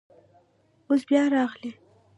[0.87, 1.71] اوس بیا راغلی.